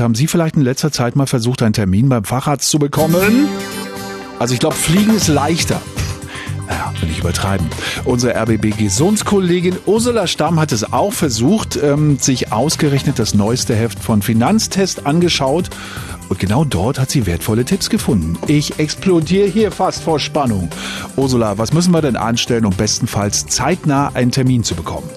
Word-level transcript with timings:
Haben 0.00 0.16
Sie 0.16 0.26
vielleicht 0.26 0.56
in 0.56 0.62
letzter 0.62 0.90
Zeit 0.90 1.14
mal 1.14 1.26
versucht, 1.26 1.62
einen 1.62 1.72
Termin 1.72 2.08
beim 2.08 2.24
Facharzt 2.24 2.68
zu 2.68 2.80
bekommen? 2.80 3.46
Also 4.40 4.52
ich 4.52 4.58
glaube, 4.58 4.74
Fliegen 4.74 5.14
ist 5.14 5.28
leichter. 5.28 5.80
Naja, 6.66 6.92
will 7.00 7.10
ich 7.10 7.20
übertreiben. 7.20 7.68
Unsere 8.04 8.34
RBB-Gesundskollegin 8.34 9.76
Ursula 9.86 10.26
Stamm 10.26 10.58
hat 10.58 10.72
es 10.72 10.92
auch 10.92 11.12
versucht, 11.12 11.78
ähm, 11.80 12.18
sich 12.18 12.50
ausgerechnet 12.50 13.20
das 13.20 13.34
neueste 13.34 13.76
Heft 13.76 14.00
von 14.00 14.20
Finanztest 14.20 15.06
angeschaut. 15.06 15.70
Und 16.28 16.40
genau 16.40 16.64
dort 16.64 16.98
hat 16.98 17.12
sie 17.12 17.26
wertvolle 17.26 17.64
Tipps 17.64 17.88
gefunden. 17.88 18.36
Ich 18.48 18.80
explodiere 18.80 19.46
hier 19.46 19.70
fast 19.70 20.02
vor 20.02 20.18
Spannung. 20.18 20.70
Ursula, 21.14 21.56
was 21.56 21.72
müssen 21.72 21.92
wir 21.92 22.02
denn 22.02 22.16
anstellen, 22.16 22.66
um 22.66 22.74
bestenfalls 22.74 23.46
zeitnah 23.46 24.10
einen 24.14 24.32
Termin 24.32 24.64
zu 24.64 24.74
bekommen? 24.74 25.08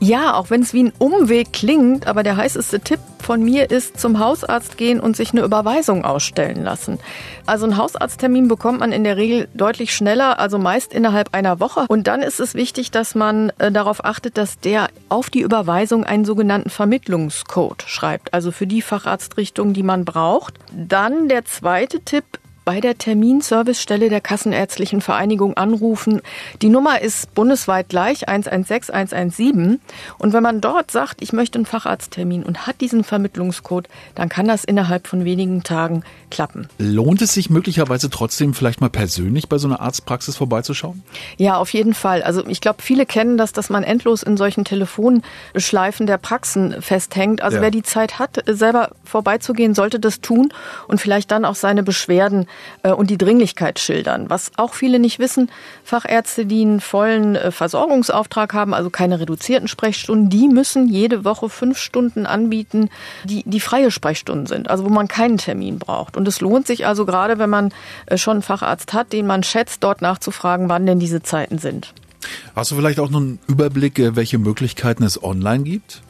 Ja, 0.00 0.32
auch 0.34 0.48
wenn 0.48 0.62
es 0.62 0.72
wie 0.72 0.84
ein 0.84 0.92
Umweg 0.98 1.52
klingt, 1.52 2.06
aber 2.06 2.22
der 2.22 2.38
heißeste 2.38 2.80
Tipp 2.80 2.98
von 3.22 3.42
mir 3.42 3.70
ist, 3.70 3.98
zum 3.98 4.18
Hausarzt 4.18 4.76
gehen 4.76 5.00
und 5.00 5.16
sich 5.16 5.32
eine 5.32 5.42
Überweisung 5.42 6.04
ausstellen 6.04 6.62
lassen. 6.62 6.98
Also 7.46 7.64
einen 7.64 7.76
Hausarzttermin 7.76 8.48
bekommt 8.48 8.80
man 8.80 8.92
in 8.92 9.04
der 9.04 9.16
Regel 9.16 9.48
deutlich 9.54 9.94
schneller, 9.94 10.38
also 10.38 10.58
meist 10.58 10.92
innerhalb 10.92 11.34
einer 11.34 11.60
Woche. 11.60 11.86
Und 11.88 12.06
dann 12.06 12.22
ist 12.22 12.40
es 12.40 12.54
wichtig, 12.54 12.90
dass 12.90 13.14
man 13.14 13.50
äh, 13.58 13.72
darauf 13.72 14.04
achtet, 14.04 14.36
dass 14.36 14.58
der 14.58 14.88
auf 15.08 15.30
die 15.30 15.40
Überweisung 15.40 16.04
einen 16.04 16.24
sogenannten 16.24 16.70
Vermittlungscode 16.70 17.84
schreibt, 17.86 18.34
also 18.34 18.52
für 18.52 18.66
die 18.66 18.82
Facharztrichtung, 18.82 19.72
die 19.72 19.82
man 19.82 20.04
braucht. 20.04 20.54
Dann 20.72 21.28
der 21.28 21.44
zweite 21.44 22.00
Tipp 22.00 22.24
bei 22.64 22.80
der 22.80 22.98
Terminservicestelle 22.98 24.08
der 24.08 24.20
Kassenärztlichen 24.20 25.00
Vereinigung 25.00 25.56
anrufen. 25.56 26.22
Die 26.60 26.68
Nummer 26.68 27.00
ist 27.00 27.34
bundesweit 27.34 27.88
gleich 27.88 28.28
116 28.28 28.94
117 28.94 29.80
und 30.18 30.32
wenn 30.32 30.42
man 30.42 30.60
dort 30.60 30.90
sagt, 30.90 31.22
ich 31.22 31.32
möchte 31.32 31.58
einen 31.58 31.66
Facharzttermin 31.66 32.42
und 32.42 32.66
hat 32.66 32.80
diesen 32.80 33.04
Vermittlungscode, 33.04 33.88
dann 34.14 34.28
kann 34.28 34.46
das 34.46 34.64
innerhalb 34.64 35.06
von 35.06 35.24
wenigen 35.24 35.62
Tagen 35.62 36.04
klappen. 36.30 36.68
Lohnt 36.78 37.22
es 37.22 37.34
sich 37.34 37.50
möglicherweise 37.50 38.10
trotzdem 38.10 38.54
vielleicht 38.54 38.80
mal 38.80 38.90
persönlich 38.90 39.48
bei 39.48 39.58
so 39.58 39.68
einer 39.68 39.80
Arztpraxis 39.80 40.36
vorbeizuschauen? 40.36 41.02
Ja, 41.36 41.56
auf 41.56 41.72
jeden 41.72 41.94
Fall. 41.94 42.22
Also 42.22 42.46
ich 42.46 42.60
glaube, 42.60 42.82
viele 42.82 43.06
kennen 43.06 43.36
das, 43.36 43.52
dass 43.52 43.70
man 43.70 43.82
endlos 43.82 44.22
in 44.22 44.36
solchen 44.36 44.64
Telefonschleifen 44.64 46.06
der 46.06 46.18
Praxen 46.18 46.80
festhängt. 46.80 47.42
Also 47.42 47.56
ja. 47.56 47.62
wer 47.62 47.70
die 47.70 47.82
Zeit 47.82 48.18
hat, 48.18 48.42
selber 48.46 48.90
vorbeizugehen, 49.04 49.74
sollte 49.74 50.00
das 50.00 50.20
tun 50.20 50.52
und 50.88 51.00
vielleicht 51.00 51.30
dann 51.30 51.44
auch 51.44 51.54
seine 51.54 51.82
Beschwerden 51.82 52.46
und 52.90 53.10
die 53.10 53.18
Dringlichkeit 53.18 53.78
schildern. 53.78 54.30
Was 54.30 54.52
auch 54.56 54.74
viele 54.74 54.98
nicht 54.98 55.18
wissen, 55.18 55.50
Fachärzte, 55.84 56.46
die 56.46 56.62
einen 56.62 56.80
vollen 56.80 57.36
äh, 57.36 57.50
Versorgungsauftrag 57.50 58.54
haben, 58.54 58.74
also 58.74 58.90
keine 58.90 59.20
reduzierten 59.20 59.68
Sprechstunden, 59.68 60.30
die 60.30 60.48
müssen 60.48 60.88
jede 60.88 61.24
Woche 61.24 61.48
fünf 61.48 61.78
Stunden 61.78 62.26
anbieten, 62.26 62.90
die, 63.24 63.42
die 63.46 63.60
freie 63.60 63.90
Sprechstunden 63.90 64.46
sind, 64.46 64.70
also 64.70 64.84
wo 64.84 64.88
man 64.88 65.08
keinen 65.08 65.38
Termin 65.38 65.78
braucht. 65.78 66.16
Und 66.16 66.26
es 66.28 66.40
lohnt 66.40 66.66
sich 66.66 66.86
also 66.86 67.06
gerade, 67.06 67.38
wenn 67.38 67.50
man 67.50 67.72
äh, 68.06 68.16
schon 68.18 68.34
einen 68.34 68.42
Facharzt 68.42 68.92
hat, 68.92 69.12
den 69.12 69.26
man 69.26 69.42
schätzt, 69.42 69.84
dort 69.84 70.02
nachzufragen, 70.02 70.68
wann 70.68 70.86
denn 70.86 70.98
diese 70.98 71.22
Zeiten 71.22 71.58
sind. 71.58 71.94
Hast 72.54 72.70
du 72.70 72.76
vielleicht 72.76 73.00
auch 73.00 73.10
noch 73.10 73.20
einen 73.20 73.38
Überblick, 73.48 74.00
welche 74.14 74.38
Möglichkeiten 74.38 75.02
es 75.02 75.22
online 75.22 75.64
gibt? 75.64 76.02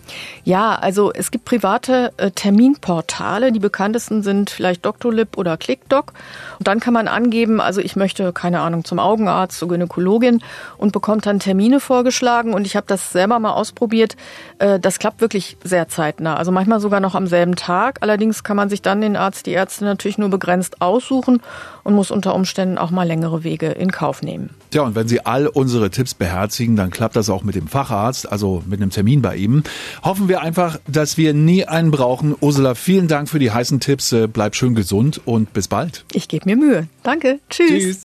Ja, 0.45 0.75
also 0.75 1.13
es 1.13 1.31
gibt 1.31 1.45
private 1.45 2.13
äh, 2.17 2.31
Terminportale. 2.31 3.53
Die 3.53 3.59
bekanntesten 3.59 4.23
sind 4.23 4.51
vielleicht 4.51 4.85
Doctolib 4.85 5.37
oder 5.37 5.57
ClickDoc. 5.57 6.13
Und 6.59 6.69
dann 6.69 6.81
kann 6.81 6.95
man 6.95 7.09
angeben, 7.09 7.61
also 7.61 7.81
ich 7.81 7.97
möchte, 7.97 8.33
keine 8.33 8.61
Ahnung, 8.61 8.85
zum 8.85 8.99
Augenarzt, 8.99 9.59
zur 9.59 9.69
Gynäkologin 9.69 10.43
und 10.79 10.93
bekommt 10.93 11.27
dann 11.27 11.39
Termine 11.39 11.81
vorgeschlagen. 11.81 12.55
Und 12.55 12.67
ich 12.67 12.77
habe 12.77 12.87
das 12.87 13.13
selber 13.13 13.39
mal 13.39 13.53
ausprobiert. 13.53 14.17
Äh, 14.59 14.81
das 14.81 14.99
klappt 14.99 15.21
wirklich 15.21 15.57
sehr 15.63 15.89
zeitnah. 15.89 16.37
Also 16.37 16.51
manchmal 16.51 16.81
sogar 16.81 17.01
noch 17.01 17.15
am 17.15 17.27
selben 17.27 17.57
Tag. 17.57 17.99
Allerdings 18.01 18.43
kann 18.43 18.57
man 18.57 18.69
sich 18.69 18.83
dann 18.83 19.01
den 19.01 19.17
Arzt, 19.17 19.47
die 19.47 19.53
Ärzte 19.53 19.85
natürlich 19.85 20.19
nur 20.19 20.29
begrenzt 20.29 20.81
aussuchen 20.81 21.41
und 21.85 21.95
muss 21.95 22.11
unter 22.11 22.35
Umständen 22.35 22.79
auch 22.79 22.91
mal 22.91 23.07
längere 23.07 23.45
Wege 23.45 23.69
in 23.69 23.93
Kauf 23.93 24.23
nehmen. 24.23 24.51
Ja, 24.73 24.83
und 24.83 24.95
wenn 24.95 25.09
Sie 25.09 25.25
all 25.25 25.47
unsere 25.47 25.91
Tipps 25.91 26.15
beherzigen, 26.15 26.77
dann 26.77 26.91
klappt 26.91 27.17
das 27.17 27.29
auch 27.31 27.43
mit 27.43 27.55
dem 27.55 27.69
Facharzt, 27.69 28.31
also 28.31 28.63
mit 28.67 28.81
einem 28.81 28.91
Termin 28.91 29.23
bei 29.23 29.37
ihm. 29.37 29.63
Hoffen 30.03 30.29
wir 30.29 30.41
einfach, 30.41 30.79
dass 30.87 31.17
wir 31.17 31.35
nie 31.35 31.65
einen 31.65 31.91
brauchen. 31.91 32.35
Ursula, 32.41 32.75
vielen 32.75 33.09
Dank 33.09 33.29
für 33.29 33.39
die 33.39 33.51
heißen 33.51 33.81
Tipps. 33.81 34.15
Bleib 34.33 34.57
schön 34.57 34.75
gesund 34.75 35.21
und 35.25 35.53
bis 35.53 35.69
bald. 35.69 36.05
Ich 36.13 36.29
gebe 36.29 36.45
mir 36.47 36.57
Mühe. 36.57 36.89
Danke. 37.03 37.41
Tschüss. 37.51 37.69
Tschüss. 37.69 38.01